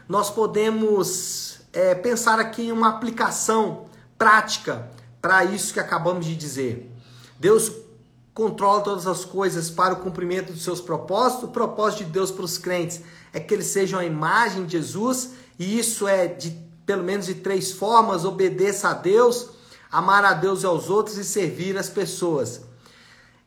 nós 0.08 0.30
podemos 0.30 1.60
é, 1.72 1.94
pensar 1.94 2.38
aqui 2.38 2.62
em 2.62 2.72
uma 2.72 2.88
aplicação 2.88 3.86
prática 4.16 4.90
para 5.20 5.44
isso 5.44 5.72
que 5.72 5.80
acabamos 5.80 6.24
de 6.24 6.36
dizer. 6.36 6.90
Deus 7.38 7.72
controla 8.32 8.82
todas 8.82 9.06
as 9.06 9.24
coisas 9.24 9.70
para 9.70 9.94
o 9.94 9.96
cumprimento 9.96 10.52
dos 10.52 10.62
seus 10.62 10.80
propósitos. 10.80 11.44
O 11.44 11.48
propósito 11.48 12.04
de 12.04 12.10
Deus 12.10 12.30
para 12.30 12.44
os 12.44 12.58
crentes 12.58 13.00
é 13.32 13.40
que 13.40 13.52
eles 13.52 13.66
sejam 13.66 13.98
a 13.98 14.04
imagem 14.04 14.64
de 14.64 14.72
Jesus, 14.72 15.30
e 15.58 15.78
isso 15.78 16.06
é 16.06 16.26
de 16.26 16.50
pelo 16.84 17.02
menos 17.02 17.26
de 17.26 17.34
três 17.34 17.72
formas: 17.72 18.24
obedeça 18.24 18.90
a 18.90 18.92
Deus, 18.92 19.50
amar 19.90 20.24
a 20.24 20.32
Deus 20.32 20.62
e 20.62 20.66
aos 20.66 20.90
outros 20.90 21.16
e 21.16 21.24
servir 21.24 21.76
as 21.78 21.88
pessoas. 21.88 22.62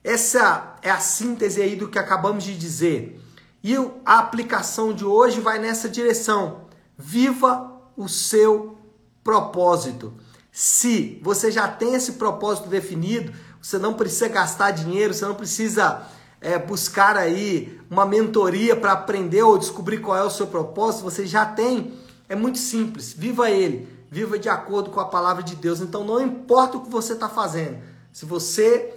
Essa 0.03 0.75
é 0.81 0.89
a 0.89 0.99
síntese 0.99 1.61
aí 1.61 1.75
do 1.75 1.87
que 1.89 1.99
acabamos 1.99 2.43
de 2.43 2.57
dizer. 2.57 3.21
E 3.63 3.75
a 4.05 4.19
aplicação 4.19 4.93
de 4.93 5.03
hoje 5.03 5.41
vai 5.41 5.59
nessa 5.59 5.89
direção. 5.89 6.61
Viva 6.97 7.71
o 7.97 8.07
seu 8.07 8.77
propósito. 9.23 10.13
Se 10.51 11.19
você 11.21 11.51
já 11.51 11.67
tem 11.67 11.93
esse 11.93 12.13
propósito 12.13 12.69
definido, 12.69 13.33
você 13.61 13.77
não 13.77 13.93
precisa 13.93 14.27
gastar 14.29 14.71
dinheiro, 14.71 15.13
você 15.13 15.25
não 15.25 15.35
precisa 15.35 16.07
é, 16.41 16.57
buscar 16.57 17.17
aí 17.17 17.79
uma 17.89 18.05
mentoria 18.05 18.75
para 18.75 18.93
aprender 18.93 19.43
ou 19.43 19.57
descobrir 19.57 19.99
qual 19.99 20.17
é 20.17 20.23
o 20.23 20.29
seu 20.29 20.47
propósito, 20.47 21.03
você 21.03 21.25
já 21.25 21.45
tem. 21.45 21.93
É 22.27 22.35
muito 22.35 22.57
simples, 22.57 23.13
viva 23.13 23.49
ele, 23.49 23.87
viva 24.09 24.39
de 24.39 24.49
acordo 24.49 24.89
com 24.89 24.99
a 24.99 25.05
palavra 25.05 25.43
de 25.43 25.55
Deus. 25.55 25.81
Então 25.81 26.03
não 26.03 26.21
importa 26.21 26.77
o 26.77 26.81
que 26.81 26.89
você 26.89 27.13
está 27.13 27.29
fazendo, 27.29 27.79
se 28.11 28.25
você 28.25 28.93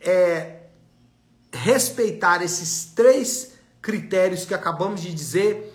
é, 0.00 0.66
respeitar 1.52 2.42
esses 2.42 2.84
três 2.94 3.52
critérios 3.80 4.44
que 4.44 4.54
acabamos 4.54 5.00
de 5.00 5.12
dizer, 5.12 5.72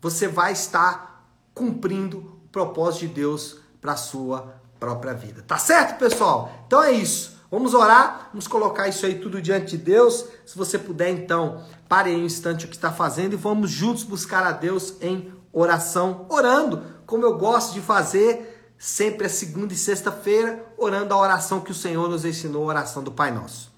você 0.00 0.28
vai 0.28 0.52
estar 0.52 1.26
cumprindo 1.54 2.18
o 2.18 2.48
propósito 2.52 3.06
de 3.06 3.14
Deus 3.14 3.58
para 3.80 3.92
a 3.92 3.96
sua 3.96 4.54
própria 4.78 5.12
vida. 5.14 5.42
Tá 5.42 5.58
certo, 5.58 5.98
pessoal? 5.98 6.52
Então 6.66 6.82
é 6.82 6.92
isso. 6.92 7.36
Vamos 7.50 7.72
orar, 7.72 8.28
vamos 8.30 8.46
colocar 8.46 8.88
isso 8.88 9.06
aí 9.06 9.18
tudo 9.18 9.40
diante 9.40 9.76
de 9.76 9.78
Deus. 9.78 10.24
Se 10.44 10.56
você 10.56 10.78
puder, 10.78 11.10
então, 11.10 11.64
pare 11.88 12.10
aí 12.10 12.16
um 12.16 12.26
instante 12.26 12.66
o 12.66 12.68
que 12.68 12.76
está 12.76 12.92
fazendo 12.92 13.32
e 13.32 13.36
vamos 13.36 13.70
juntos 13.70 14.04
buscar 14.04 14.46
a 14.46 14.52
Deus 14.52 14.94
em 15.00 15.32
oração, 15.50 16.26
orando, 16.28 16.84
como 17.08 17.24
eu 17.24 17.36
gosto 17.36 17.74
de 17.74 17.80
fazer 17.80 18.72
sempre 18.78 19.26
a 19.26 19.30
segunda 19.30 19.74
e 19.74 19.76
sexta-feira, 19.76 20.64
orando 20.76 21.12
a 21.12 21.16
oração 21.16 21.60
que 21.60 21.72
o 21.72 21.74
Senhor 21.74 22.08
nos 22.08 22.24
ensinou, 22.24 22.62
a 22.62 22.66
oração 22.66 23.02
do 23.02 23.10
Pai 23.10 23.32
Nosso. 23.32 23.72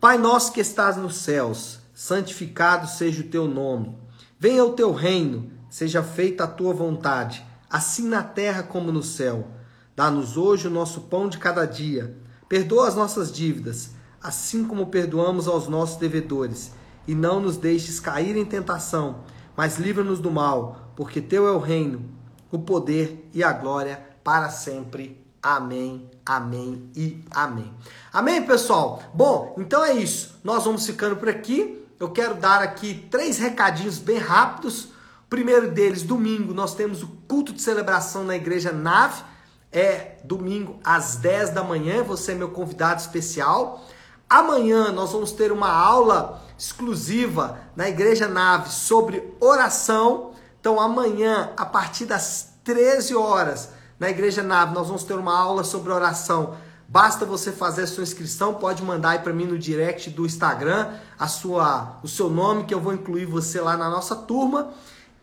Pai 0.00 0.18
nosso 0.18 0.52
que 0.52 0.60
estás 0.60 0.96
nos 0.96 1.16
céus, 1.16 1.78
santificado 1.94 2.88
seja 2.88 3.20
o 3.20 3.28
teu 3.28 3.46
nome. 3.46 3.96
Venha 4.38 4.64
o 4.64 4.72
teu 4.72 4.92
reino, 4.92 5.52
seja 5.70 6.02
feita 6.02 6.44
a 6.44 6.48
tua 6.48 6.74
vontade 6.74 7.46
assim 7.70 8.08
na 8.08 8.22
terra 8.22 8.62
como 8.62 8.90
no 8.90 9.02
céu. 9.02 9.48
Dá-nos 9.94 10.36
hoje 10.36 10.66
o 10.66 10.70
nosso 10.70 11.02
pão 11.02 11.28
de 11.28 11.38
cada 11.38 11.66
dia. 11.66 12.16
Perdoa 12.48 12.88
as 12.88 12.94
nossas 12.94 13.32
dívidas, 13.32 13.90
assim 14.22 14.64
como 14.64 14.86
perdoamos 14.86 15.48
aos 15.48 15.68
nossos 15.68 15.96
devedores. 15.96 16.72
E 17.06 17.14
não 17.14 17.40
nos 17.40 17.56
deixes 17.56 18.00
cair 18.00 18.36
em 18.36 18.44
tentação, 18.44 19.20
mas 19.56 19.78
livra-nos 19.78 20.20
do 20.20 20.30
mal, 20.30 20.92
porque 20.94 21.20
teu 21.20 21.46
é 21.48 21.52
o 21.52 21.58
reino, 21.58 22.04
o 22.50 22.58
poder 22.58 23.28
e 23.32 23.42
a 23.42 23.52
glória 23.52 24.00
para 24.22 24.48
sempre. 24.50 25.24
Amém, 25.42 26.10
amém 26.24 26.90
e 26.94 27.24
amém. 27.30 27.72
Amém, 28.12 28.44
pessoal? 28.44 29.02
Bom, 29.14 29.54
então 29.58 29.84
é 29.84 29.92
isso. 29.92 30.38
Nós 30.42 30.64
vamos 30.64 30.84
ficando 30.84 31.16
por 31.16 31.28
aqui. 31.28 31.84
Eu 31.98 32.10
quero 32.10 32.34
dar 32.34 32.62
aqui 32.62 33.06
três 33.10 33.38
recadinhos 33.38 33.98
bem 33.98 34.18
rápidos 34.18 34.94
primeiro 35.28 35.70
deles, 35.70 36.02
domingo, 36.02 36.54
nós 36.54 36.74
temos 36.74 37.02
o 37.02 37.08
culto 37.28 37.52
de 37.52 37.60
celebração 37.60 38.24
na 38.24 38.36
igreja 38.36 38.72
Nave. 38.72 39.22
É 39.72 40.16
domingo 40.24 40.78
às 40.82 41.16
10 41.16 41.50
da 41.50 41.62
manhã, 41.62 42.02
você 42.02 42.32
é 42.32 42.34
meu 42.34 42.50
convidado 42.50 43.00
especial. 43.00 43.84
Amanhã 44.28 44.90
nós 44.90 45.12
vamos 45.12 45.30
ter 45.30 45.52
uma 45.52 45.70
aula 45.70 46.42
exclusiva 46.58 47.58
na 47.76 47.88
Igreja 47.88 48.26
Nave 48.26 48.70
sobre 48.70 49.22
oração. 49.40 50.32
Então, 50.60 50.80
amanhã, 50.80 51.52
a 51.56 51.64
partir 51.64 52.06
das 52.06 52.54
13 52.64 53.14
horas, 53.14 53.70
na 54.00 54.10
Igreja 54.10 54.42
Nave, 54.42 54.74
nós 54.74 54.88
vamos 54.88 55.04
ter 55.04 55.14
uma 55.14 55.36
aula 55.38 55.62
sobre 55.62 55.92
oração. 55.92 56.56
Basta 56.88 57.24
você 57.24 57.52
fazer 57.52 57.82
a 57.82 57.86
sua 57.86 58.02
inscrição, 58.02 58.54
pode 58.54 58.82
mandar 58.82 59.10
aí 59.10 59.18
para 59.20 59.32
mim 59.32 59.44
no 59.44 59.58
direct 59.58 60.10
do 60.10 60.26
Instagram 60.26 60.94
a 61.18 61.26
sua, 61.28 61.98
o 62.02 62.08
seu 62.08 62.28
nome 62.28 62.64
que 62.64 62.74
eu 62.74 62.80
vou 62.80 62.94
incluir 62.94 63.26
você 63.26 63.60
lá 63.60 63.76
na 63.76 63.88
nossa 63.88 64.14
turma. 64.14 64.72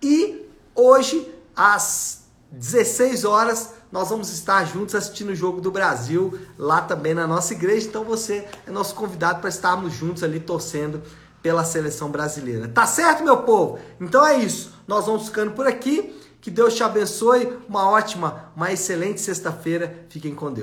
E 0.01 0.49
hoje, 0.75 1.33
às 1.55 2.23
16 2.51 3.25
horas, 3.25 3.73
nós 3.93 4.09
vamos 4.09 4.33
estar 4.33 4.65
juntos 4.65 4.95
assistindo 4.95 5.29
o 5.29 5.35
Jogo 5.35 5.61
do 5.61 5.69
Brasil, 5.69 6.39
lá 6.57 6.81
também 6.81 7.13
na 7.13 7.27
nossa 7.27 7.53
igreja. 7.53 7.87
Então 7.87 8.03
você 8.03 8.47
é 8.65 8.71
nosso 8.71 8.95
convidado 8.95 9.39
para 9.39 9.49
estarmos 9.49 9.93
juntos 9.93 10.23
ali 10.23 10.39
torcendo 10.39 10.99
pela 11.43 11.63
seleção 11.63 12.09
brasileira. 12.09 12.67
Tá 12.67 12.87
certo, 12.87 13.23
meu 13.23 13.43
povo? 13.43 13.77
Então 14.01 14.25
é 14.25 14.39
isso. 14.39 14.73
Nós 14.87 15.05
vamos 15.05 15.27
ficando 15.27 15.51
por 15.51 15.67
aqui. 15.67 16.19
Que 16.41 16.49
Deus 16.49 16.73
te 16.73 16.83
abençoe. 16.83 17.55
Uma 17.69 17.87
ótima, 17.87 18.51
uma 18.55 18.73
excelente 18.73 19.21
sexta-feira. 19.21 20.05
Fiquem 20.09 20.33
com 20.33 20.51
Deus. 20.51 20.61